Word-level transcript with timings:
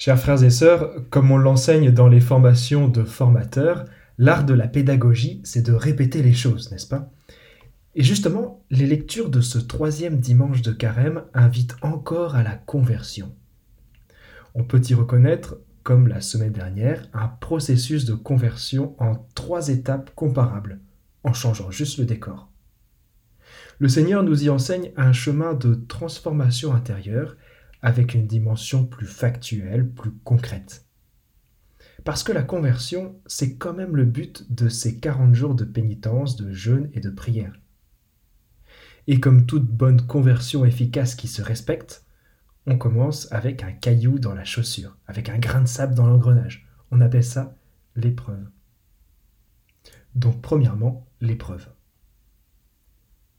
Chers 0.00 0.20
frères 0.20 0.44
et 0.44 0.50
sœurs, 0.50 0.94
comme 1.10 1.32
on 1.32 1.38
l'enseigne 1.38 1.90
dans 1.90 2.06
les 2.06 2.20
formations 2.20 2.86
de 2.86 3.02
formateurs, 3.02 3.84
l'art 4.16 4.44
de 4.44 4.54
la 4.54 4.68
pédagogie, 4.68 5.40
c'est 5.42 5.66
de 5.66 5.72
répéter 5.72 6.22
les 6.22 6.34
choses, 6.34 6.70
n'est-ce 6.70 6.86
pas? 6.86 7.10
Et 7.96 8.04
justement, 8.04 8.62
les 8.70 8.86
lectures 8.86 9.28
de 9.28 9.40
ce 9.40 9.58
troisième 9.58 10.20
dimanche 10.20 10.62
de 10.62 10.70
carême 10.70 11.24
invitent 11.34 11.74
encore 11.82 12.36
à 12.36 12.44
la 12.44 12.54
conversion. 12.54 13.34
On 14.54 14.62
peut 14.62 14.80
y 14.88 14.94
reconnaître, 14.94 15.58
comme 15.82 16.06
la 16.06 16.20
semaine 16.20 16.52
dernière, 16.52 17.08
un 17.12 17.26
processus 17.26 18.04
de 18.04 18.14
conversion 18.14 18.94
en 19.00 19.26
trois 19.34 19.68
étapes 19.68 20.12
comparables, 20.14 20.78
en 21.24 21.32
changeant 21.32 21.72
juste 21.72 21.98
le 21.98 22.04
décor. 22.04 22.52
Le 23.80 23.88
Seigneur 23.88 24.22
nous 24.22 24.44
y 24.44 24.48
enseigne 24.48 24.92
un 24.96 25.12
chemin 25.12 25.54
de 25.54 25.74
transformation 25.74 26.72
intérieure 26.72 27.34
avec 27.82 28.14
une 28.14 28.26
dimension 28.26 28.84
plus 28.84 29.06
factuelle, 29.06 29.88
plus 29.88 30.12
concrète. 30.24 30.86
Parce 32.04 32.22
que 32.22 32.32
la 32.32 32.42
conversion, 32.42 33.20
c'est 33.26 33.56
quand 33.56 33.74
même 33.74 33.96
le 33.96 34.04
but 34.04 34.52
de 34.52 34.68
ces 34.68 34.98
40 34.98 35.34
jours 35.34 35.54
de 35.54 35.64
pénitence, 35.64 36.36
de 36.36 36.52
jeûne 36.52 36.90
et 36.92 37.00
de 37.00 37.10
prière. 37.10 37.58
Et 39.06 39.20
comme 39.20 39.46
toute 39.46 39.66
bonne 39.66 40.06
conversion 40.06 40.64
efficace 40.64 41.14
qui 41.14 41.28
se 41.28 41.42
respecte, 41.42 42.04
on 42.66 42.76
commence 42.76 43.30
avec 43.32 43.62
un 43.62 43.72
caillou 43.72 44.18
dans 44.18 44.34
la 44.34 44.44
chaussure, 44.44 44.96
avec 45.06 45.28
un 45.28 45.38
grain 45.38 45.62
de 45.62 45.68
sable 45.68 45.94
dans 45.94 46.06
l'engrenage. 46.06 46.68
On 46.90 47.00
appelle 47.00 47.24
ça 47.24 47.56
l'épreuve. 47.96 48.46
Donc 50.14 50.42
premièrement, 50.42 51.06
l'épreuve. 51.20 51.68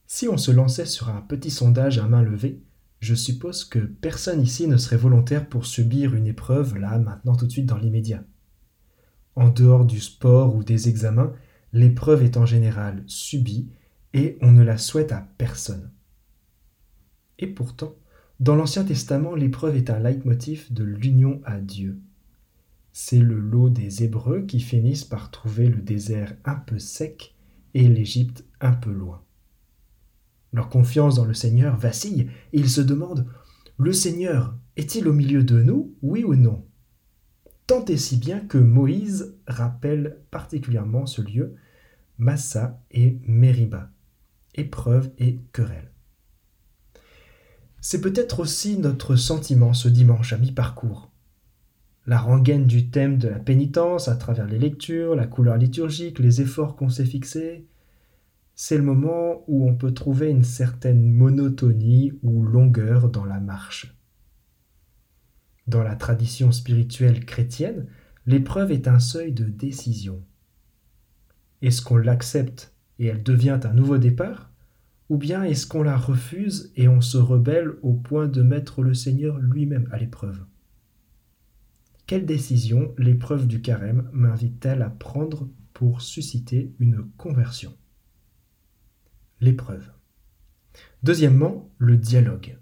Si 0.08 0.28
on 0.28 0.38
se 0.38 0.50
lançait 0.50 0.86
sur 0.86 1.10
un 1.10 1.22
petit 1.22 1.52
sondage 1.52 2.00
à 2.00 2.08
main 2.08 2.24
levée, 2.24 2.64
je 3.00 3.16
suppose 3.16 3.64
que 3.64 3.80
personne 3.80 4.42
ici 4.42 4.68
ne 4.68 4.78
serait 4.78 4.98
volontaire 4.98 5.48
pour 5.48 5.66
subir 5.66 6.16
une 6.16 6.28
épreuve 6.28 6.78
là, 6.78 6.98
maintenant, 7.00 7.36
tout 7.36 7.46
de 7.46 7.52
suite, 7.52 7.66
dans 7.66 7.78
l'immédiat. 7.78 8.24
En 9.36 9.50
dehors 9.50 9.86
du 9.86 10.02
sport 10.02 10.56
ou 10.56 10.64
des 10.64 10.90
examens, 10.90 11.34
l'épreuve 11.72 12.24
est 12.24 12.36
en 12.36 12.46
général 12.46 13.04
subie 13.08 13.70
et 14.14 14.38
on 14.42 14.52
ne 14.52 14.64
la 14.64 14.78
souhaite 14.78 15.12
à 15.12 15.30
personne. 15.38 15.92
Et 17.38 17.48
pourtant, 17.48 17.96
dans 18.42 18.56
l'Ancien 18.56 18.84
Testament, 18.84 19.36
l'épreuve 19.36 19.78
est 19.78 19.90
un 19.90 20.00
leitmotiv 20.00 20.72
de 20.74 20.84
l'union 20.84 21.42
à 21.46 21.60
Dieu. 21.60 22.02
C'est 22.92 23.20
le 23.20 23.40
lot 23.40 23.70
des 23.70 24.04
Hébreux 24.04 24.42
qui 24.42 24.60
finissent 24.60 25.06
par 25.06 25.32
trouver 25.32 25.70
le 25.70 25.82
désert 25.82 26.36
un 26.44 26.56
peu 26.56 26.80
sec 26.80 27.36
et 27.74 27.88
l'Égypte 27.88 28.44
un 28.60 28.74
peu 28.74 28.92
loin. 28.92 29.24
Leur 30.52 30.70
confiance 30.70 31.16
dans 31.16 31.26
le 31.26 31.34
Seigneur 31.34 31.78
vacille 31.78 32.30
et 32.54 32.60
ils 32.60 32.70
se 32.70 32.82
demandent 32.82 33.28
Le 33.78 33.94
Seigneur 33.94 34.56
est-il 34.76 35.08
au 35.08 35.14
milieu 35.14 35.44
de 35.44 35.62
nous, 35.62 35.96
oui 36.02 36.24
ou 36.24 36.36
non? 36.36 36.66
Tant 37.68 37.86
et 37.86 37.98
si 37.98 38.18
bien 38.18 38.40
que 38.40 38.58
Moïse 38.58 39.36
rappelle 39.46 40.18
particulièrement 40.32 41.06
ce 41.06 41.22
lieu, 41.22 41.56
Massa 42.18 42.82
et 42.92 43.20
Mériba, 43.28 43.92
épreuve 44.56 45.12
et 45.20 45.40
querelle. 45.54 45.92
C'est 47.82 48.02
peut-être 48.02 48.40
aussi 48.40 48.78
notre 48.78 49.16
sentiment 49.16 49.74
ce 49.74 49.88
dimanche 49.88 50.34
à 50.34 50.38
mi-parcours. 50.38 51.12
La 52.08 52.18
rengaine 52.18 52.66
du 52.66 52.90
thème 52.90 53.18
de 53.18 53.28
la 53.28 53.40
pénitence 53.40 54.08
à 54.08 54.16
travers 54.16 54.48
les 54.48 54.58
lectures, 54.58 55.16
la 55.16 55.28
couleur 55.28 55.58
liturgique, 55.58 56.20
les 56.20 56.42
efforts 56.42 56.76
qu'on 56.76 56.90
s'est 56.90 57.06
fixés, 57.06 57.68
c'est 58.62 58.76
le 58.76 58.84
moment 58.84 59.46
où 59.48 59.66
on 59.66 59.74
peut 59.74 59.94
trouver 59.94 60.30
une 60.30 60.44
certaine 60.44 61.02
monotonie 61.02 62.12
ou 62.24 62.44
longueur 62.44 63.08
dans 63.08 63.24
la 63.24 63.40
marche. 63.40 63.98
Dans 65.66 65.82
la 65.82 65.96
tradition 65.96 66.52
spirituelle 66.52 67.26
chrétienne, 67.26 67.88
l'épreuve 68.26 68.74
est 68.74 68.90
un 68.90 69.00
seuil 69.00 69.32
de 69.32 69.46
décision. 69.46 70.26
Est-ce 71.62 71.82
qu'on 71.82 71.96
l'accepte 71.96 72.76
et 73.00 73.06
elle 73.06 73.24
devient 73.24 73.62
un 73.64 73.74
nouveau 73.74 73.98
départ 73.98 74.52
Ou 75.08 75.16
bien 75.16 75.44
est-ce 75.44 75.66
qu'on 75.66 75.84
la 75.84 75.96
refuse 75.96 76.74
et 76.76 76.90
on 76.90 77.00
se 77.00 77.18
rebelle 77.18 77.76
au 77.82 77.94
point 77.94 78.28
de 78.28 78.42
mettre 78.42 78.82
le 78.82 78.94
Seigneur 78.94 79.38
lui-même 79.38 79.88
à 79.90 79.98
l'épreuve? 79.98 80.44
Quelle 82.08 82.26
décision 82.26 82.94
l'épreuve 82.98 83.48
du 83.48 83.62
carême 83.62 84.10
m'invite-t-elle 84.12 84.82
à 84.82 84.90
prendre 84.90 85.48
pour 85.72 86.02
susciter 86.02 86.74
une 86.80 87.08
conversion? 87.16 87.74
L'épreuve. 89.42 89.92
Deuxièmement, 91.04 91.70
le 91.78 91.98
dialogue. 91.98 92.58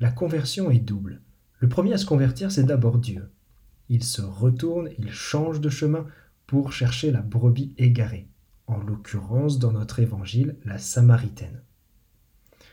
La 0.00 0.10
conversion 0.10 0.70
est 0.70 0.80
double. 0.80 1.20
Le 1.60 1.68
premier 1.68 1.94
à 1.94 1.98
se 1.98 2.06
convertir, 2.06 2.52
c'est 2.52 2.64
d'abord 2.64 2.98
Dieu. 2.98 3.30
Il 3.88 4.02
se 4.02 4.22
retourne, 4.22 4.90
il 4.98 5.10
change 5.12 5.60
de 5.60 5.70
chemin 5.70 6.06
pour 6.46 6.72
chercher 6.72 7.10
la 7.10 7.22
brebis 7.22 7.74
égarée, 7.78 8.28
en 8.66 8.78
l'occurrence 8.78 9.58
dans 9.58 9.72
notre 9.72 10.00
évangile, 10.00 10.56
la 10.64 10.78
Samaritaine. 10.78 11.62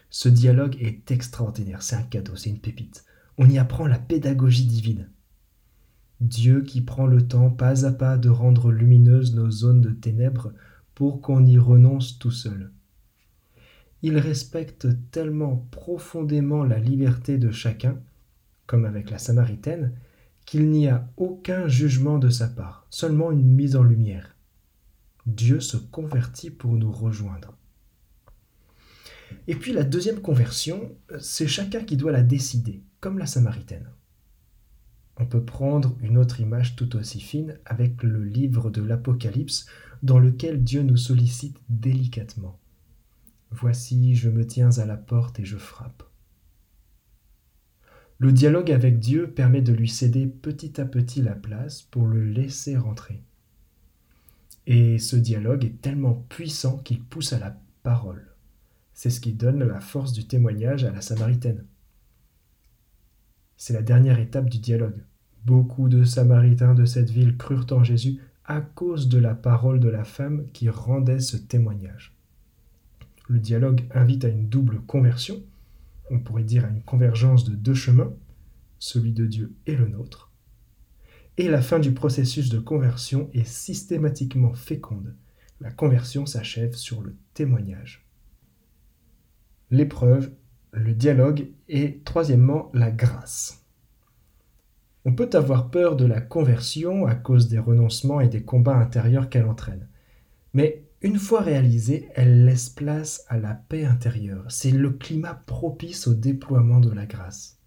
Ce 0.10 0.28
dialogue 0.28 0.76
est 0.82 1.10
extraordinaire, 1.12 1.82
c'est 1.82 1.96
un 1.96 2.04
cadeau, 2.04 2.36
c'est 2.36 2.50
une 2.50 2.60
pépite. 2.60 3.06
On 3.38 3.50
y 3.50 3.58
apprend 3.58 3.88
la 3.88 4.00
pédagogie 4.00 4.66
divine. 4.66 5.10
Dieu 6.20 6.62
qui 6.62 6.82
prend 6.82 7.08
le 7.08 7.28
temps 7.28 7.50
pas 7.50 7.86
à 7.86 7.92
pas 7.92 8.18
de 8.18 8.30
rendre 8.30 8.72
lumineuses 8.72 9.34
nos 9.34 9.50
zones 9.50 9.82
de 9.82 9.92
ténèbres 9.92 10.54
pour 11.02 11.20
qu'on 11.20 11.44
y 11.48 11.58
renonce 11.58 12.20
tout 12.20 12.30
seul. 12.30 12.70
Il 14.04 14.20
respecte 14.20 14.88
tellement 15.10 15.68
profondément 15.72 16.64
la 16.64 16.78
liberté 16.78 17.40
de 17.40 17.50
chacun, 17.50 18.00
comme 18.68 18.86
avec 18.86 19.10
la 19.10 19.18
Samaritaine, 19.18 19.96
qu'il 20.46 20.70
n'y 20.70 20.88
a 20.88 21.10
aucun 21.18 21.68
jugement 21.68 22.20
de 22.20 22.30
sa 22.30 22.48
part, 22.48 22.86
seulement 22.92 23.32
une 23.32 23.52
mise 23.52 23.76
en 23.76 23.82
lumière. 23.82 24.36
Dieu 25.26 25.60
se 25.60 25.78
convertit 25.78 26.52
pour 26.52 26.74
nous 26.74 26.92
rejoindre. 26.92 27.58
Et 29.48 29.56
puis 29.56 29.74
la 29.74 29.84
deuxième 29.84 30.22
conversion, 30.22 30.96
c'est 31.20 31.48
chacun 31.48 31.84
qui 31.84 31.98
doit 31.98 32.12
la 32.12 32.22
décider, 32.22 32.84
comme 33.00 33.18
la 33.18 33.26
Samaritaine. 33.26 33.90
On 35.18 35.26
peut 35.26 35.44
prendre 35.44 35.98
une 36.02 36.20
autre 36.20 36.42
image 36.42 36.76
tout 36.76 36.96
aussi 36.96 37.20
fine 37.20 37.58
avec 37.66 38.04
le 38.04 38.24
livre 38.24 38.70
de 38.70 38.84
l'Apocalypse 38.84 39.66
dans 40.04 40.20
lequel 40.20 40.64
Dieu 40.64 40.82
nous 40.82 40.98
sollicite 40.98 41.58
délicatement. 41.70 42.60
Voici, 43.52 44.16
je 44.16 44.30
me 44.30 44.46
tiens 44.46 44.78
à 44.78 44.86
la 44.86 44.98
porte 44.98 45.40
et 45.40 45.46
je 45.46 45.58
frappe. 45.58 46.04
Le 48.18 48.32
dialogue 48.32 48.72
avec 48.72 49.00
Dieu 49.00 49.32
permet 49.32 49.62
de 49.62 49.74
lui 49.74 49.90
céder 49.90 50.28
petit 50.28 50.80
à 50.80 50.86
petit 50.86 51.22
la 51.22 51.34
place 51.34 51.82
pour 51.82 52.08
le 52.08 52.24
laisser 52.24 52.78
rentrer. 52.78 53.24
Et 54.68 55.00
ce 55.00 55.16
dialogue 55.16 55.66
est 55.66 55.82
tellement 55.82 56.14
puissant 56.30 56.78
qu'il 56.78 57.02
pousse 57.04 57.34
à 57.34 57.40
la 57.40 57.60
parole. 57.84 58.28
C'est 58.94 59.10
ce 59.10 59.20
qui 59.20 59.34
donne 59.34 59.64
la 59.64 59.80
force 59.80 60.14
du 60.14 60.28
témoignage 60.28 60.84
à 60.84 60.92
la 60.92 61.02
Samaritaine. 61.02 61.66
C'est 63.58 63.74
la 63.74 63.82
dernière 63.82 64.20
étape 64.20 64.50
du 64.50 64.60
dialogue. 64.60 65.04
Beaucoup 65.46 65.90
de 65.90 66.04
Samaritains 66.04 66.76
de 66.76 66.86
cette 66.86 67.10
ville 67.10 67.38
crurent 67.38 67.66
en 67.72 67.84
Jésus 67.84 68.20
à 68.52 68.60
cause 68.60 69.08
de 69.08 69.18
la 69.18 69.34
parole 69.34 69.80
de 69.80 69.88
la 69.88 70.04
femme 70.04 70.46
qui 70.52 70.68
rendait 70.68 71.22
ce 71.22 71.38
témoignage. 71.38 72.14
Le 73.30 73.40
dialogue 73.40 73.88
invite 73.92 74.26
à 74.26 74.28
une 74.28 74.50
double 74.50 74.82
conversion, 74.82 75.42
on 76.10 76.20
pourrait 76.20 76.44
dire 76.44 76.66
à 76.66 76.68
une 76.68 76.84
convergence 76.84 77.46
de 77.46 77.56
deux 77.56 77.74
chemins, 77.74 78.14
celui 78.78 79.14
de 79.14 79.26
Dieu 79.26 79.56
et 79.68 79.76
le 79.78 79.88
nôtre. 79.88 80.34
Et 81.38 81.48
la 81.48 81.62
fin 81.62 81.80
du 81.80 81.94
processus 81.94 82.50
de 82.50 82.60
conversion 82.60 83.30
est 83.32 83.48
systématiquement 83.48 84.54
féconde. 84.54 85.16
La 85.62 85.72
conversion 85.72 86.26
s'achève 86.26 86.74
sur 86.74 87.02
le 87.02 87.16
témoignage. 87.34 88.06
L'épreuve, 89.70 90.30
le 90.74 90.94
dialogue 90.94 91.48
et 91.70 92.02
troisièmement 92.04 92.70
la 92.74 92.92
grâce. 92.92 93.61
On 95.04 95.14
peut 95.14 95.30
avoir 95.34 95.72
peur 95.72 95.96
de 95.96 96.06
la 96.06 96.22
conversion 96.22 97.06
à 97.08 97.16
cause 97.16 97.48
des 97.48 97.60
renoncements 97.60 98.22
et 98.22 98.28
des 98.28 98.44
combats 98.44 98.78
intérieurs 98.78 99.30
qu'elle 99.30 99.46
entraîne. 99.46 99.88
Mais 100.54 100.84
une 101.02 101.18
fois 101.18 101.42
réalisée, 101.42 102.08
elle 102.14 102.46
laisse 102.46 102.70
place 102.70 103.26
à 103.28 103.40
la 103.40 103.56
paix 103.56 103.86
intérieure. 103.86 104.46
C'est 104.50 104.72
le 104.72 104.92
climat 104.92 105.42
propice 105.48 106.08
au 106.08 106.14
déploiement 106.14 106.80
de 106.80 106.92
la 106.92 107.08
grâce. 107.08 107.58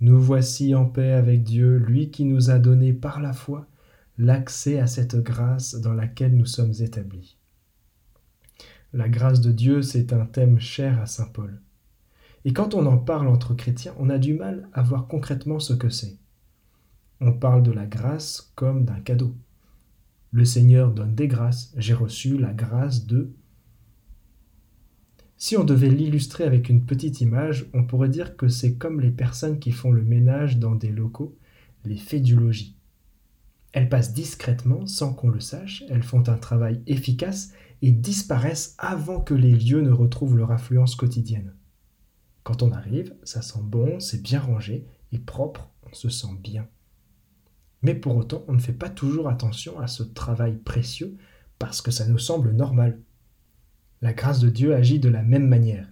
Nous 0.00 0.20
voici 0.20 0.74
en 0.74 0.86
paix 0.86 1.12
avec 1.12 1.44
Dieu, 1.44 1.76
lui 1.76 2.10
qui 2.10 2.24
nous 2.24 2.50
a 2.50 2.58
donné 2.58 2.92
par 2.92 3.20
la 3.20 3.32
foi 3.32 3.68
l'accès 4.18 4.80
à 4.80 4.86
cette 4.86 5.16
grâce 5.16 5.74
dans 5.76 5.94
laquelle 5.94 6.36
nous 6.36 6.46
sommes 6.46 6.74
établis. 6.80 7.38
La 8.92 9.08
grâce 9.08 9.40
de 9.40 9.52
Dieu, 9.52 9.82
c'est 9.82 10.12
un 10.12 10.26
thème 10.26 10.58
cher 10.58 11.00
à 11.00 11.06
Saint 11.06 11.28
Paul. 11.28 11.60
Et 12.44 12.52
quand 12.52 12.74
on 12.74 12.86
en 12.86 12.96
parle 12.96 13.28
entre 13.28 13.54
chrétiens, 13.54 13.94
on 13.98 14.08
a 14.08 14.18
du 14.18 14.34
mal 14.34 14.68
à 14.72 14.82
voir 14.82 15.06
concrètement 15.08 15.60
ce 15.60 15.74
que 15.74 15.90
c'est. 15.90 16.18
On 17.20 17.32
parle 17.32 17.62
de 17.62 17.72
la 17.72 17.86
grâce 17.86 18.52
comme 18.54 18.84
d'un 18.84 19.00
cadeau. 19.00 19.34
Le 20.32 20.44
Seigneur 20.44 20.92
donne 20.92 21.14
des 21.14 21.28
grâces. 21.28 21.74
J'ai 21.76 21.92
reçu 21.92 22.38
la 22.38 22.52
grâce 22.52 23.06
de... 23.06 23.32
Si 25.36 25.56
on 25.56 25.64
devait 25.64 25.90
l'illustrer 25.90 26.44
avec 26.44 26.68
une 26.68 26.84
petite 26.84 27.20
image, 27.20 27.66
on 27.74 27.84
pourrait 27.84 28.08
dire 28.08 28.36
que 28.36 28.48
c'est 28.48 28.74
comme 28.74 29.00
les 29.00 29.10
personnes 29.10 29.58
qui 29.58 29.72
font 29.72 29.90
le 29.90 30.02
ménage 30.02 30.58
dans 30.58 30.74
des 30.74 30.90
locaux, 30.90 31.36
les 31.84 31.96
fées 31.96 32.20
du 32.20 32.36
logis. 32.36 32.76
Elles 33.72 33.88
passent 33.88 34.14
discrètement 34.14 34.86
sans 34.86 35.14
qu'on 35.14 35.28
le 35.28 35.40
sache, 35.40 35.84
elles 35.88 36.02
font 36.02 36.28
un 36.28 36.36
travail 36.36 36.82
efficace 36.86 37.52
et 37.82 37.90
disparaissent 37.90 38.74
avant 38.78 39.20
que 39.20 39.34
les 39.34 39.52
lieux 39.52 39.80
ne 39.80 39.92
retrouvent 39.92 40.36
leur 40.36 40.52
affluence 40.52 40.94
quotidienne. 40.94 41.54
Quand 42.42 42.62
on 42.62 42.72
arrive, 42.72 43.14
ça 43.22 43.42
sent 43.42 43.60
bon, 43.62 44.00
c'est 44.00 44.22
bien 44.22 44.40
rangé 44.40 44.86
et 45.12 45.18
propre, 45.18 45.70
on 45.90 45.94
se 45.94 46.08
sent 46.08 46.34
bien. 46.42 46.66
Mais 47.82 47.94
pour 47.94 48.16
autant, 48.16 48.44
on 48.48 48.52
ne 48.52 48.60
fait 48.60 48.72
pas 48.72 48.90
toujours 48.90 49.28
attention 49.28 49.78
à 49.80 49.86
ce 49.86 50.02
travail 50.02 50.56
précieux 50.56 51.16
parce 51.58 51.82
que 51.82 51.90
ça 51.90 52.06
nous 52.06 52.18
semble 52.18 52.52
normal. 52.52 53.00
La 54.02 54.12
grâce 54.12 54.40
de 54.40 54.48
Dieu 54.48 54.74
agit 54.74 54.98
de 54.98 55.08
la 55.08 55.22
même 55.22 55.46
manière. 55.46 55.88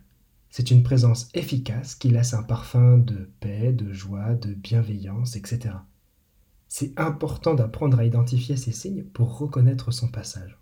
C'est 0.50 0.70
une 0.70 0.82
présence 0.82 1.28
efficace 1.34 1.94
qui 1.94 2.08
laisse 2.08 2.32
un 2.32 2.42
parfum 2.42 2.98
de 2.98 3.30
paix, 3.40 3.72
de 3.72 3.92
joie, 3.92 4.34
de 4.34 4.54
bienveillance, 4.54 5.36
etc. 5.36 5.74
C'est 6.68 6.98
important 6.98 7.54
d'apprendre 7.54 7.98
à 7.98 8.04
identifier 8.04 8.56
ces 8.56 8.72
signes 8.72 9.04
pour 9.04 9.38
reconnaître 9.38 9.90
son 9.90 10.08
passage. 10.08 10.58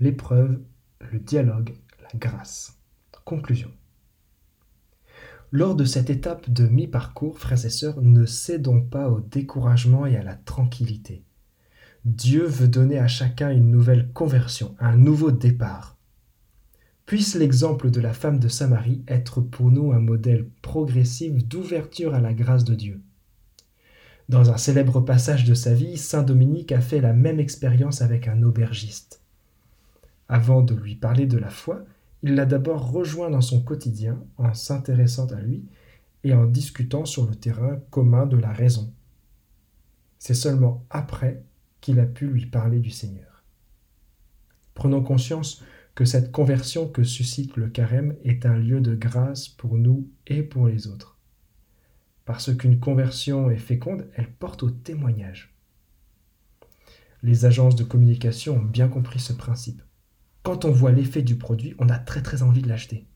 L'épreuve, 0.00 0.60
le 1.00 1.18
dialogue, 1.18 1.74
la 2.02 2.18
grâce. 2.18 2.78
Conclusion. 3.24 3.70
Lors 5.54 5.74
de 5.74 5.84
cette 5.84 6.08
étape 6.08 6.48
de 6.48 6.66
mi-parcours, 6.66 7.38
frères 7.38 7.66
et 7.66 7.70
sœurs, 7.70 8.00
ne 8.00 8.24
cédons 8.24 8.80
pas 8.80 9.10
au 9.10 9.20
découragement 9.20 10.06
et 10.06 10.16
à 10.16 10.22
la 10.22 10.34
tranquillité. 10.34 11.24
Dieu 12.06 12.46
veut 12.46 12.68
donner 12.68 12.98
à 12.98 13.06
chacun 13.06 13.50
une 13.50 13.70
nouvelle 13.70 14.10
conversion, 14.14 14.74
un 14.80 14.96
nouveau 14.96 15.30
départ. 15.30 15.98
Puisse 17.04 17.34
l'exemple 17.34 17.90
de 17.90 18.00
la 18.00 18.14
femme 18.14 18.38
de 18.38 18.48
Samarie 18.48 19.04
être 19.06 19.42
pour 19.42 19.70
nous 19.70 19.92
un 19.92 20.00
modèle 20.00 20.48
progressif 20.62 21.46
d'ouverture 21.46 22.14
à 22.14 22.20
la 22.20 22.32
grâce 22.32 22.64
de 22.64 22.74
Dieu. 22.74 23.02
Dans 24.30 24.50
un 24.50 24.56
célèbre 24.56 25.02
passage 25.02 25.44
de 25.44 25.52
sa 25.52 25.74
vie, 25.74 25.98
Saint 25.98 26.22
Dominique 26.22 26.72
a 26.72 26.80
fait 26.80 27.02
la 27.02 27.12
même 27.12 27.40
expérience 27.40 28.00
avec 28.00 28.26
un 28.26 28.42
aubergiste. 28.42 29.20
Avant 30.30 30.62
de 30.62 30.74
lui 30.74 30.94
parler 30.94 31.26
de 31.26 31.36
la 31.36 31.50
foi, 31.50 31.84
il 32.22 32.34
l'a 32.34 32.46
d'abord 32.46 32.90
rejoint 32.90 33.30
dans 33.30 33.40
son 33.40 33.62
quotidien 33.62 34.22
en 34.36 34.54
s'intéressant 34.54 35.26
à 35.26 35.40
lui 35.40 35.64
et 36.24 36.34
en 36.34 36.46
discutant 36.46 37.04
sur 37.04 37.26
le 37.26 37.34
terrain 37.34 37.80
commun 37.90 38.26
de 38.26 38.36
la 38.36 38.52
raison. 38.52 38.92
C'est 40.18 40.34
seulement 40.34 40.84
après 40.88 41.42
qu'il 41.80 41.98
a 41.98 42.06
pu 42.06 42.28
lui 42.28 42.46
parler 42.46 42.78
du 42.78 42.90
Seigneur. 42.90 43.42
Prenons 44.74 45.02
conscience 45.02 45.64
que 45.94 46.04
cette 46.04 46.30
conversion 46.32 46.88
que 46.88 47.02
suscite 47.02 47.56
le 47.56 47.68
carême 47.68 48.14
est 48.24 48.46
un 48.46 48.56
lieu 48.56 48.80
de 48.80 48.94
grâce 48.94 49.48
pour 49.48 49.76
nous 49.76 50.08
et 50.26 50.42
pour 50.42 50.68
les 50.68 50.86
autres. 50.86 51.18
Parce 52.24 52.54
qu'une 52.56 52.78
conversion 52.78 53.50
est 53.50 53.56
féconde, 53.56 54.06
elle 54.14 54.30
porte 54.30 54.62
au 54.62 54.70
témoignage. 54.70 55.52
Les 57.24 57.44
agences 57.44 57.76
de 57.76 57.84
communication 57.84 58.56
ont 58.56 58.62
bien 58.62 58.88
compris 58.88 59.18
ce 59.18 59.32
principe. 59.32 59.82
Quand 60.42 60.64
on 60.64 60.72
voit 60.72 60.90
l'effet 60.90 61.22
du 61.22 61.36
produit, 61.36 61.74
on 61.78 61.88
a 61.88 61.98
très 61.98 62.22
très 62.22 62.42
envie 62.42 62.62
de 62.62 62.68
l'acheter. 62.68 63.06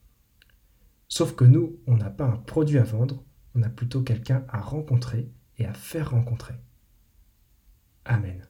Sauf 1.08 1.34
que 1.34 1.44
nous, 1.44 1.80
on 1.86 1.96
n'a 1.96 2.10
pas 2.10 2.24
un 2.24 2.36
produit 2.36 2.78
à 2.78 2.84
vendre, 2.84 3.24
on 3.54 3.62
a 3.62 3.68
plutôt 3.68 4.02
quelqu'un 4.02 4.44
à 4.48 4.60
rencontrer 4.60 5.30
et 5.58 5.66
à 5.66 5.74
faire 5.74 6.10
rencontrer. 6.10 6.54
Amen. 8.04 8.46